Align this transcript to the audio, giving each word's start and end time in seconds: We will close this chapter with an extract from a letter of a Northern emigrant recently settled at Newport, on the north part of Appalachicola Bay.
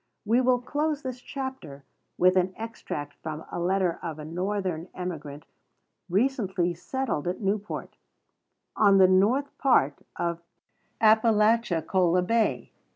We 0.25 0.41
will 0.41 0.59
close 0.59 1.03
this 1.03 1.19
chapter 1.21 1.83
with 2.17 2.35
an 2.35 2.53
extract 2.57 3.13
from 3.21 3.45
a 3.51 3.59
letter 3.59 3.99
of 4.01 4.17
a 4.17 4.25
Northern 4.25 4.87
emigrant 4.95 5.45
recently 6.09 6.73
settled 6.73 7.27
at 7.27 7.39
Newport, 7.39 7.95
on 8.75 8.97
the 8.97 9.07
north 9.07 9.55
part 9.59 9.99
of 10.17 10.41
Appalachicola 10.99 12.23
Bay. 12.23 12.71